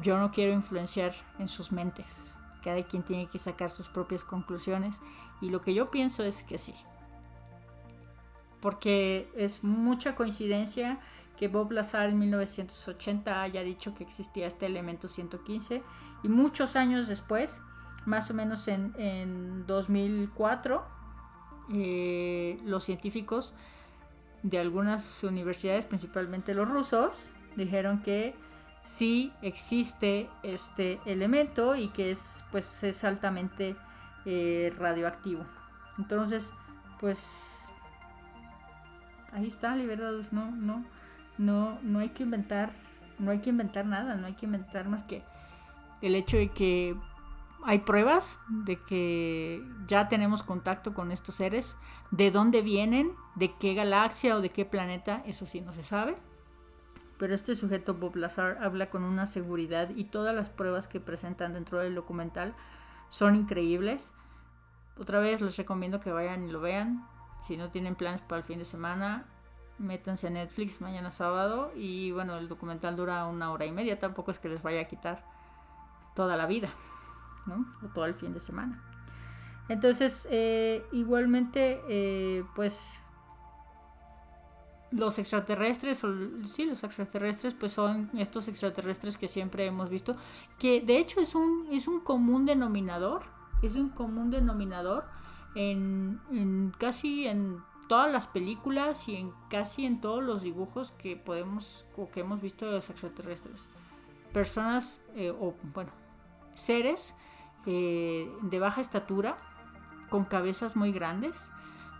[0.03, 2.38] Yo no quiero influenciar en sus mentes.
[2.69, 5.01] Cada quien tiene que sacar sus propias conclusiones.
[5.41, 6.75] Y lo que yo pienso es que sí.
[8.61, 11.01] Porque es mucha coincidencia
[11.39, 15.83] que Bob Lazar en 1980 haya dicho que existía este elemento 115
[16.23, 17.63] y muchos años después,
[18.05, 20.85] más o menos en, 2004,
[21.73, 23.55] eh, los científicos
[24.43, 28.35] de algunas universidades, principalmente los rusos, dijeron que
[28.89, 33.77] sí existe este elemento y que es, pues, es altamente
[34.25, 35.45] eh, radioactivo.
[35.99, 36.55] Entonces,
[36.99, 37.67] pues
[39.33, 40.87] ahí está, liberados, no, no,
[41.37, 42.73] no, no hay que inventar,
[43.19, 45.23] no hay que inventar nada, no hay que inventar más que
[46.01, 46.97] el hecho de que
[47.65, 51.77] hay pruebas de que ya tenemos contacto con estos seres,
[52.11, 56.17] de dónde vienen, de qué galaxia o de qué planeta, eso sí no se sabe.
[57.19, 61.53] Pero este sujeto Bob Lazar habla con una seguridad y todas las pruebas que presentan
[61.53, 62.55] dentro del documental
[63.11, 64.15] son increíbles.
[64.97, 67.07] Otra vez les recomiendo que vayan y lo vean.
[67.43, 69.27] Si no tienen planes para el fin de semana,
[69.79, 74.31] métanse a Netflix mañana sábado y bueno, el documental dura una hora y media, tampoco
[74.31, 75.25] es que les vaya a quitar
[76.15, 76.69] toda la vida,
[77.47, 77.67] ¿no?
[77.85, 78.83] O todo el fin de semana.
[79.69, 83.05] Entonces, eh, igualmente, eh, pues
[84.91, 86.03] los extraterrestres,
[86.45, 90.17] sí, los extraterrestres, pues son estos extraterrestres que siempre hemos visto,
[90.59, 93.23] que de hecho es un, es un común denominador,
[93.63, 95.05] es un común denominador
[95.55, 101.17] en, en casi en todas las películas y en casi en todos los dibujos que
[101.17, 103.69] podemos o que hemos visto de los extraterrestres.
[104.33, 105.91] Personas, eh, o bueno,
[106.55, 107.17] seres
[107.67, 109.39] eh, de baja estatura,
[110.11, 111.51] con cabezas muy grandes,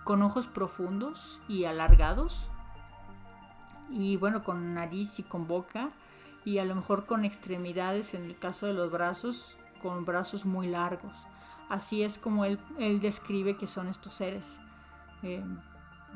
[0.05, 2.49] con ojos profundos y alargados,
[3.91, 5.91] y bueno, con nariz y con boca,
[6.45, 10.67] y a lo mejor con extremidades, en el caso de los brazos, con brazos muy
[10.69, 11.27] largos.
[11.69, 12.59] Así es como él,
[13.01, 14.61] describe que son estos seres.
[15.23, 15.45] Eh,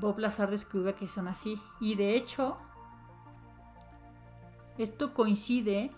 [0.01, 1.61] Bob Lazar describe que son así.
[1.81, 2.57] Y de hecho,
[4.79, 5.91] esto coincide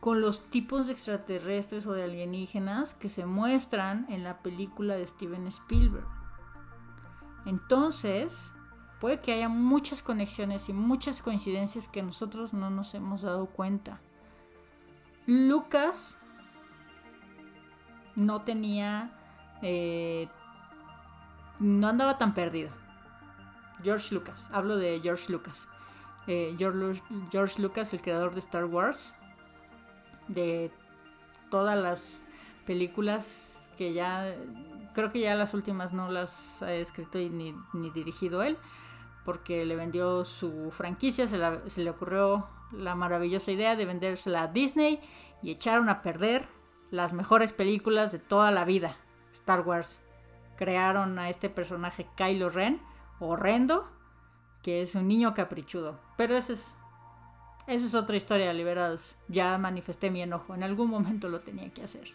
[0.00, 5.06] con los tipos de extraterrestres o de alienígenas que se muestran en la película de
[5.06, 6.06] Steven Spielberg.
[7.44, 8.54] Entonces,
[9.00, 14.00] puede que haya muchas conexiones y muchas coincidencias que nosotros no nos hemos dado cuenta.
[15.26, 16.18] Lucas
[18.16, 19.12] no tenía...
[19.62, 20.28] Eh,
[21.58, 22.70] no andaba tan perdido.
[23.82, 25.68] George Lucas, hablo de George Lucas.
[26.26, 29.14] Eh, George, George Lucas, el creador de Star Wars,
[30.28, 30.70] de
[31.50, 32.24] todas las
[32.66, 34.34] películas que ya,
[34.92, 38.58] creo que ya las últimas no las ha escrito ni, ni dirigido él,
[39.28, 45.02] porque le vendió su franquicia, se, le ocurrió la maravillosa idea de vendérsela a Disney
[45.42, 46.48] y echaron a perder
[46.90, 48.96] las mejores películas de toda la vida,
[49.34, 50.02] Star Wars.
[50.56, 52.80] Crearon a este personaje Kylo Ren,
[53.20, 53.92] horrendo,
[54.62, 56.00] que es un niño caprichudo.
[56.16, 56.78] Pero esa es,
[57.66, 59.18] esa es otra historia, liberados.
[59.28, 62.14] Ya manifesté mi enojo, en algún momento lo tenía que hacer.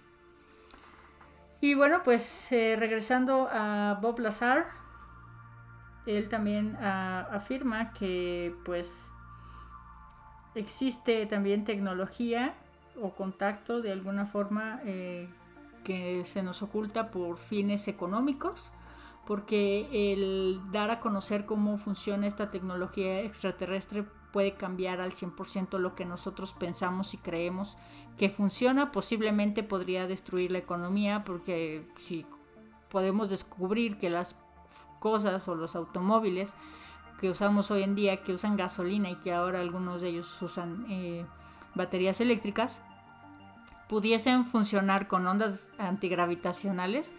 [1.61, 4.65] Y bueno, pues eh, regresando a Bob Lazar,
[6.05, 9.11] él también ah, afirma que pues
[10.55, 12.53] existe también tecnología
[13.01, 15.27] o contacto de alguna forma eh,
[15.83, 18.71] que se nos oculta por fines económicos
[19.25, 25.95] porque el dar a conocer cómo funciona esta tecnología extraterrestre puede cambiar al 100% lo
[25.95, 27.77] que nosotros pensamos y creemos
[28.17, 32.25] que funciona, posiblemente podría destruir la economía porque si
[32.89, 34.35] podemos descubrir que las
[35.03, 36.53] cosas o los automóviles
[37.19, 40.85] que usamos hoy en día, que usan gasolina y que ahora algunos de ellos usan
[40.87, 41.25] eh,
[41.75, 42.81] baterías eléctricas,
[43.89, 47.11] pudiesen funcionar con ondas antigravitacionales,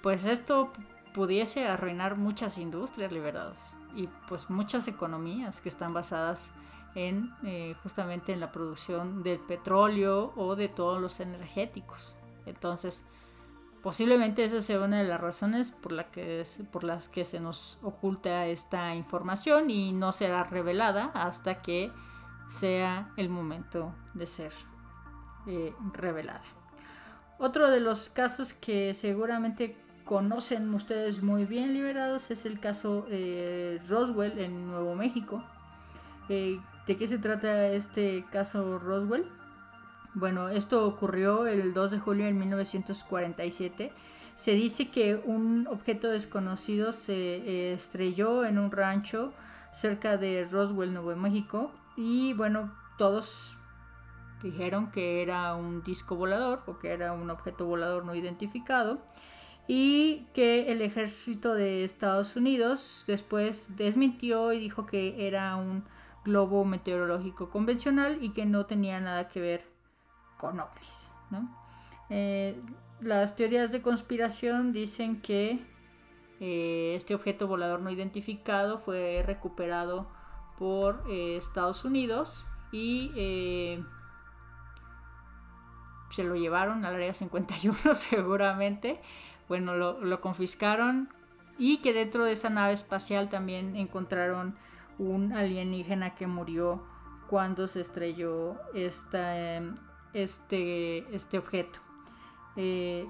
[0.00, 0.70] pues esto
[1.12, 6.52] pudiese arruinar muchas industrias liberadas y pues muchas economías que están basadas
[6.94, 12.14] en eh, justamente en la producción del petróleo o de todos los energéticos.
[12.46, 13.04] Entonces,
[13.86, 18.46] posiblemente esa sea una de las razones por, que, por las que se nos oculta
[18.46, 21.92] esta información y no será revelada hasta que
[22.48, 24.50] sea el momento de ser
[25.46, 26.42] eh, revelada.
[27.38, 33.80] Otro de los casos que seguramente conocen ustedes muy bien liberados es el caso eh,
[33.88, 35.44] Roswell en Nuevo México.
[36.28, 39.30] Eh, ¿De qué se trata este caso Roswell?
[40.16, 43.92] Bueno, esto ocurrió el 2 de julio de 1947.
[44.34, 49.34] Se dice que un objeto desconocido se estrelló en un rancho
[49.72, 51.70] cerca de Roswell, Nuevo México.
[51.98, 53.58] Y bueno, todos
[54.42, 59.02] dijeron que era un disco volador o que era un objeto volador no identificado
[59.68, 65.84] y que el ejército de Estados Unidos después desmintió y dijo que era un
[66.24, 69.75] globo meteorológico convencional y que no tenía nada que ver
[70.36, 71.10] con ovnis.
[72.08, 72.60] Eh,
[73.00, 75.64] las teorías de conspiración dicen que
[76.40, 80.06] eh, este objeto volador no identificado fue recuperado
[80.58, 83.82] por eh, Estados Unidos y
[86.10, 89.00] se lo llevaron al área 51 seguramente
[89.48, 91.08] bueno, lo, confiscaron
[91.58, 94.56] y que dentro de esa nave espacial también encontraron
[94.98, 96.82] un alienígena que murió
[97.28, 99.76] cuando se estrelló esta, em,
[100.16, 101.78] este, este objeto.
[102.56, 103.06] Eh,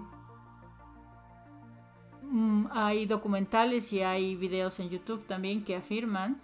[2.23, 6.40] mm, hay documentales y hay videos en YouTube también que afirman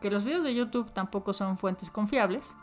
[0.00, 2.54] que los videos de YouTube tampoco son fuentes confiables.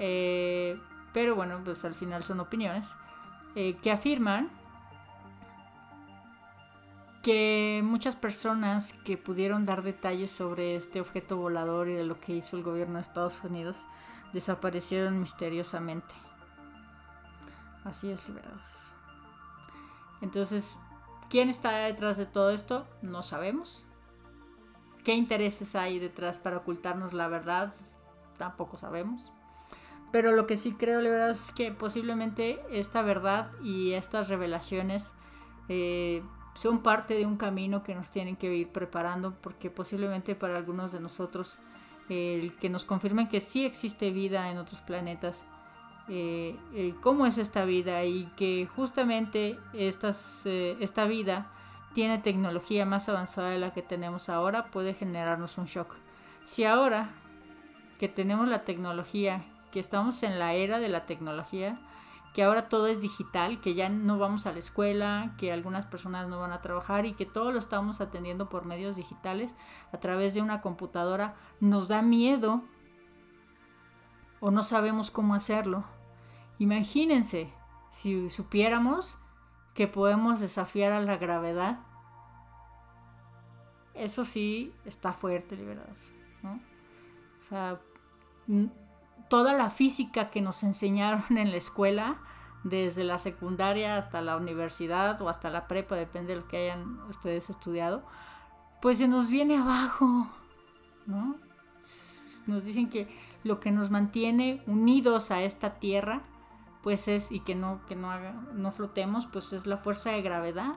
[0.00, 0.80] Eh,
[1.12, 2.96] pero bueno, pues al final son opiniones.
[3.54, 4.50] Eh, que afirman
[7.22, 12.34] que muchas personas que pudieron dar detalles sobre este objeto volador y de lo que
[12.34, 13.86] hizo el gobierno de Estados Unidos
[14.32, 16.14] desaparecieron misteriosamente.
[17.84, 18.94] Así es, liberados.
[20.20, 20.76] Entonces,
[21.30, 22.86] ¿quién está detrás de todo esto?
[23.02, 23.86] No sabemos.
[25.04, 27.74] ¿Qué intereses hay detrás para ocultarnos la verdad?
[28.36, 29.32] Tampoco sabemos.
[30.10, 35.12] Pero lo que sí creo, liberados, es que posiblemente esta verdad y estas revelaciones
[35.68, 36.22] eh,
[36.54, 40.92] son parte de un camino que nos tienen que ir preparando porque posiblemente para algunos
[40.92, 41.58] de nosotros
[42.08, 45.44] el que nos confirmen que sí existe vida en otros planetas,
[46.08, 46.56] eh,
[47.02, 51.50] cómo es esta vida y que justamente eh, esta vida
[51.92, 55.96] tiene tecnología más avanzada de la que tenemos ahora, puede generarnos un shock.
[56.44, 57.10] Si ahora
[57.98, 61.78] que tenemos la tecnología, que estamos en la era de la tecnología,
[62.34, 66.28] que ahora todo es digital, que ya no vamos a la escuela, que algunas personas
[66.28, 69.56] no van a trabajar y que todo lo estamos atendiendo por medios digitales
[69.92, 72.62] a través de una computadora, nos da miedo
[74.40, 75.84] o no sabemos cómo hacerlo.
[76.58, 77.52] Imagínense
[77.90, 79.18] si supiéramos
[79.74, 81.78] que podemos desafiar a la gravedad.
[83.94, 86.12] Eso sí está fuerte, liberados.
[86.42, 86.60] ¿no?
[87.38, 87.80] O sea,
[89.28, 92.18] toda la física que nos enseñaron en la escuela,
[92.64, 97.00] desde la secundaria hasta la universidad o hasta la prepa, depende de lo que hayan
[97.08, 98.04] ustedes estudiado,
[98.82, 100.28] pues se nos viene abajo,
[101.06, 101.36] ¿no?
[102.46, 103.08] Nos dicen que
[103.44, 106.22] lo que nos mantiene unidos a esta tierra,
[106.82, 110.22] pues es, y que no, que no, haga, no flotemos, pues es la fuerza de
[110.22, 110.76] gravedad.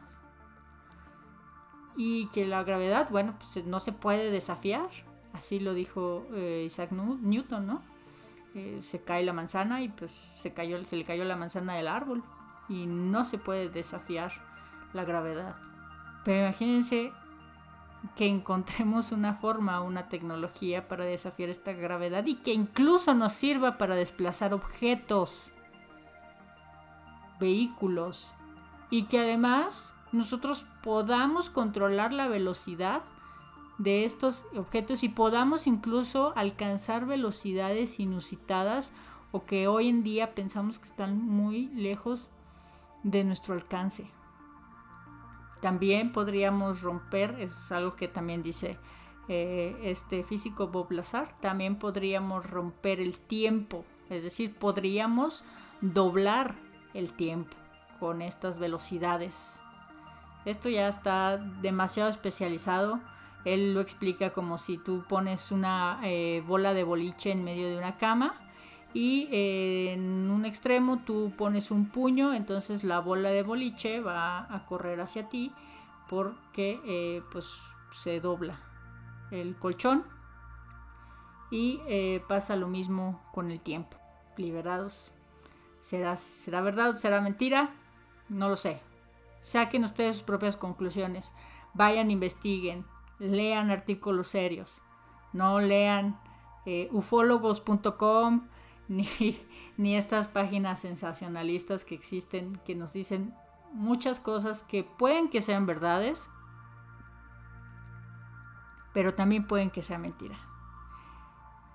[1.98, 4.90] Y que la gravedad, bueno, pues no se puede desafiar.
[5.34, 7.82] Así lo dijo eh, Isaac Newton, ¿no?
[8.54, 11.88] Eh, se cae la manzana y pues se, cayó, se le cayó la manzana del
[11.88, 12.22] árbol
[12.68, 14.32] y no se puede desafiar
[14.94, 15.56] la gravedad.
[16.26, 17.14] Pero imagínense
[18.16, 23.78] que encontremos una forma, una tecnología para desafiar esta gravedad y que incluso nos sirva
[23.78, 25.52] para desplazar objetos,
[27.40, 28.36] vehículos
[28.90, 33.02] y que además nosotros podamos controlar la velocidad
[33.82, 38.94] de estos objetos y podamos incluso alcanzar velocidades inusitadas
[39.32, 42.30] o que hoy en día pensamos que están muy lejos
[43.02, 44.06] de nuestro alcance.
[45.62, 48.78] También podríamos romper, es algo que también dice
[49.28, 55.44] eh, este físico Bob Lazar, también podríamos romper el tiempo, es decir, podríamos
[55.82, 56.56] doblar
[56.94, 57.58] el tiempo
[58.00, 59.64] con estas velocidades.
[60.46, 63.00] Esto ya está demasiado especializado
[63.46, 67.78] él lo explica como si tú pones una eh, bola de boliche en medio de
[67.78, 68.36] una cama
[68.94, 74.54] y eh, en un extremo tú pones un puño, entonces la bola de boliche va
[74.54, 75.52] a correr hacia ti
[76.10, 77.48] porque eh, pues
[77.94, 78.60] se dobla
[79.32, 80.04] el colchón
[81.50, 81.80] y
[82.30, 83.98] pasa lo mismo con el tiempo.
[84.38, 85.12] Liberados.
[85.82, 87.72] ¿Será, ¿Será verdad será mentira?
[88.30, 88.82] No lo sé.
[89.42, 91.34] Saquen ustedes sus propias conclusiones.
[91.74, 92.86] Vayan, investiguen
[93.22, 94.82] lean artículos serios,
[95.32, 96.20] no lean
[96.66, 98.48] eh, ufólogos.com
[98.88, 99.08] ni,
[99.78, 103.34] ni estas páginas sensacionalistas que existen que nos dicen
[103.74, 106.30] muchas cosas que pueden que sean verdades,
[108.94, 110.38] pero también pueden que sea mentira.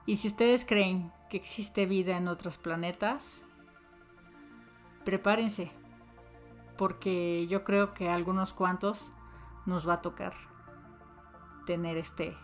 [0.05, 3.44] Y si ustedes creen que existe vida en otros planetas,
[5.05, 5.70] prepárense,
[6.76, 9.12] porque yo creo que a algunos cuantos
[9.64, 10.55] nos va a tocar
[11.66, 12.34] tener este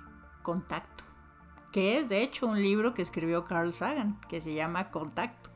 [0.42, 1.04] contacto.
[1.72, 5.48] Que es de hecho un libro que escribió Carl Sagan, que se llama Contacto.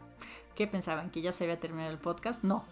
[0.55, 1.11] ¿Qué pensaban?
[1.11, 2.43] ¿Que ya se había terminado el podcast?
[2.43, 2.65] No.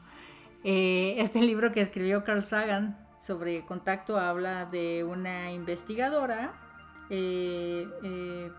[0.64, 6.54] Eh, este libro que escribió Carl Sagan sobre contacto habla de una investigadora,
[7.10, 8.50] eh, eh,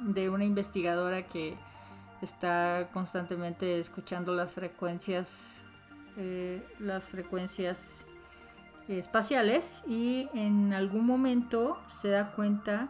[0.00, 1.56] de una investigadora que
[2.22, 5.64] está constantemente escuchando las frecuencias,
[6.78, 8.06] las frecuencias
[8.88, 12.88] espaciales y en algún momento se da cuenta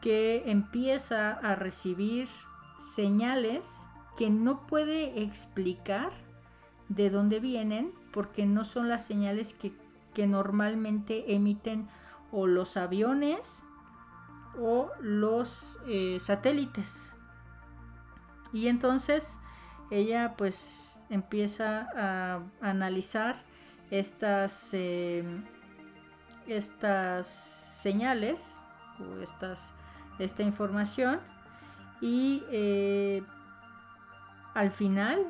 [0.00, 2.28] que empieza a recibir
[2.76, 6.12] señales que no puede explicar
[6.88, 9.72] de dónde vienen porque no son las señales que,
[10.28, 11.88] normalmente emiten
[12.30, 13.64] o los aviones
[14.60, 17.14] o los eh, satélites.
[18.52, 19.40] Y entonces
[19.90, 23.36] ella pues empieza a analizar
[23.98, 25.44] estas, em,
[26.48, 28.60] estas señales
[28.98, 29.72] o estas,
[30.18, 31.20] esta información
[32.00, 33.22] y eh,
[34.54, 35.26] al final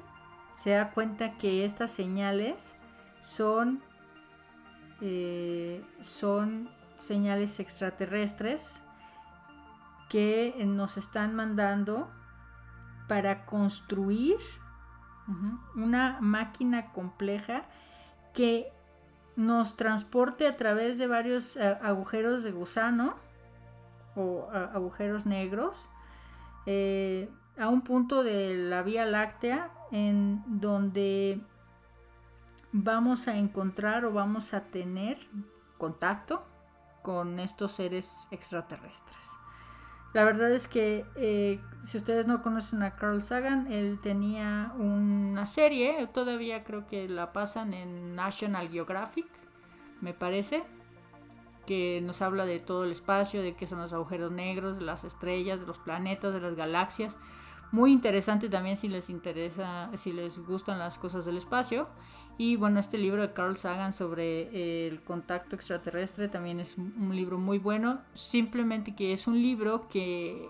[0.57, 2.75] se da cuenta que estas señales
[3.21, 3.83] son,
[5.03, 8.83] eh, son señales extraterrestres
[10.09, 12.09] que nos están mandando
[13.09, 14.39] para construir
[15.75, 17.65] una máquina compleja
[18.35, 18.71] que
[19.37, 23.17] nos transporte a través de varios eh, agujeros de gusano
[24.15, 25.89] o agujeros negros
[26.67, 27.29] eh,
[27.59, 31.41] a un punto de la Vía Láctea en donde
[32.73, 35.19] vamos a encontrar o vamos a tener
[35.79, 36.45] contacto
[37.03, 39.39] con estos seres extraterrestres.
[40.15, 45.45] La verdad es que eh, si ustedes no conocen a Carl Sagan, él tenía una
[45.45, 49.27] serie, todavía creo que la pasan en National Geographic,
[50.01, 50.63] me parece,
[51.67, 55.03] que nos habla de todo el espacio, de qué son los agujeros negros, de las
[55.03, 57.19] estrellas, de los planetas, de las galaxias.
[57.73, 61.89] Muy interesante también si les interesa, si les gustan las cosas del espacio.
[62.37, 67.15] Y bueno, este libro de Carl Sagan sobre eh, el contacto extraterrestre también es un
[67.15, 68.01] libro muy bueno.
[68.15, 70.49] Simplemente que es un libro que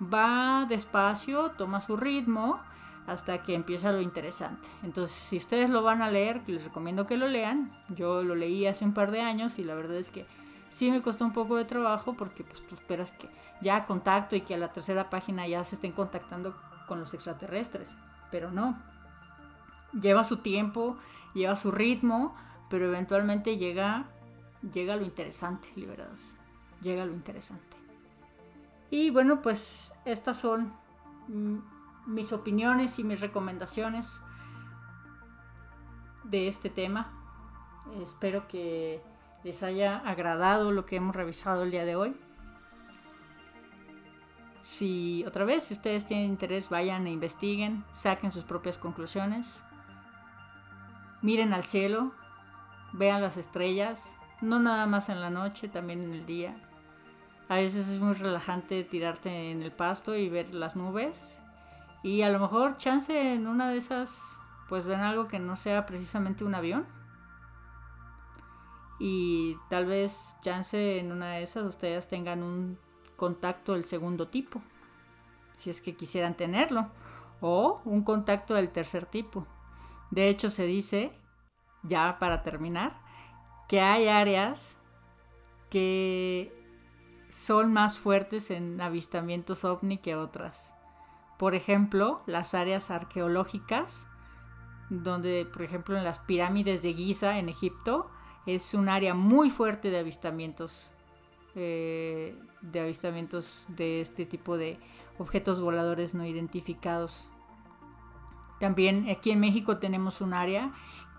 [0.00, 2.60] va despacio, toma su ritmo
[3.06, 4.68] hasta que empieza lo interesante.
[4.82, 7.72] Entonces, si ustedes lo van a leer, les recomiendo que lo lean.
[7.94, 10.26] Yo lo leí hace un par de años y la verdad es que
[10.68, 13.28] sí me costó un poco de trabajo porque pues tú esperas que
[13.60, 16.54] ya contacto y que a la tercera página ya se estén contactando
[16.86, 17.96] con los extraterrestres,
[18.30, 18.80] pero no.
[19.92, 20.96] Lleva su tiempo,
[21.34, 22.34] lleva su ritmo,
[22.68, 24.06] pero eventualmente llega
[24.72, 26.36] llega lo interesante, liberados.
[26.82, 27.76] Llega lo interesante.
[28.90, 30.72] Y bueno, pues estas son
[32.06, 34.20] mis opiniones y mis recomendaciones
[36.24, 37.12] de este tema.
[38.00, 39.02] Espero que
[39.44, 42.16] les haya agradado lo que hemos revisado el día de hoy.
[44.60, 49.62] Si otra vez, si ustedes tienen interés, vayan e investiguen, saquen sus propias conclusiones.
[51.22, 52.12] Miren al cielo,
[52.92, 56.56] vean las estrellas, no nada más en la noche, también en el día.
[57.48, 61.40] A veces es muy relajante tirarte en el pasto y ver las nubes.
[62.02, 65.86] Y a lo mejor chance en una de esas, pues ven algo que no sea
[65.86, 66.86] precisamente un avión.
[68.98, 72.78] Y tal vez chance en una de esas ustedes tengan un
[73.16, 74.62] contacto del segundo tipo.
[75.56, 76.90] Si es que quisieran tenerlo.
[77.40, 79.46] O un contacto del tercer tipo.
[80.10, 81.12] De hecho se dice,
[81.82, 83.00] ya para terminar,
[83.68, 84.78] que hay áreas
[85.68, 86.52] que
[87.28, 90.74] son más fuertes en avistamientos ovni que otras.
[91.38, 94.08] Por ejemplo, las áreas arqueológicas,
[94.88, 98.10] donde, por ejemplo, en las pirámides de Giza, en Egipto,
[98.46, 100.92] es un área muy fuerte de avistamientos,
[101.54, 104.78] eh, de avistamientos de este tipo de
[105.18, 107.28] objetos voladores no identificados.
[108.60, 110.72] También aquí en México tenemos un área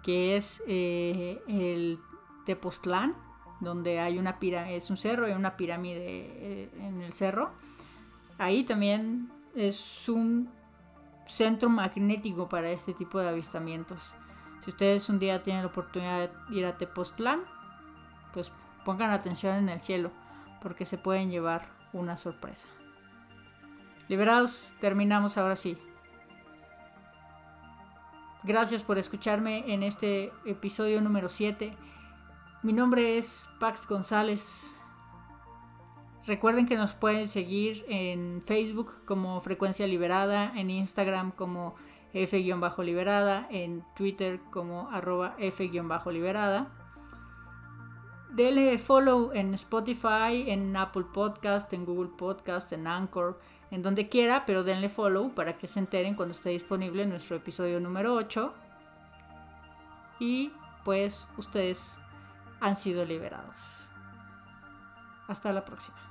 [0.04, 2.00] que es eh, el
[2.46, 3.16] Tepoztlán,
[3.60, 4.38] donde hay una
[4.70, 7.52] es un cerro y una pirámide eh, en el cerro.
[8.38, 10.50] Ahí también es un
[11.26, 14.14] centro magnético para este tipo de avistamientos.
[14.68, 17.40] Si ustedes un día tienen la oportunidad de ir a Tepoztlán,
[18.34, 18.52] pues
[18.84, 20.12] pongan atención en el cielo,
[20.62, 22.68] porque se pueden llevar una sorpresa.
[24.10, 25.78] Liberados, terminamos ahora sí.
[28.44, 31.74] Gracias por escucharme en este episodio número 7
[32.64, 34.76] mi nombre es Pax González.
[36.26, 41.76] Recuerden que nos pueden seguir en Facebook como Frecuencia Liberada, en Instagram como
[42.14, 46.68] F-Liberada, en Twitter como arroba F-Liberada.
[48.30, 53.40] Dele follow en Spotify, en Apple Podcast, en Google Podcast, en Anchor,
[53.72, 57.80] en donde quiera, pero denle follow para que se enteren cuando esté disponible nuestro episodio
[57.80, 58.54] número 8.
[60.20, 60.52] Y
[60.84, 61.98] pues ustedes
[62.60, 63.90] han sido liberados.
[65.28, 66.07] Hasta la próxima.